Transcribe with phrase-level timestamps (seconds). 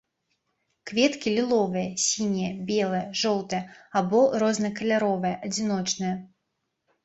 [0.91, 3.63] Кветкі ліловыя, сінія, белыя, жоўтыя
[4.03, 6.13] або рознакаляровыя, адзіночныя.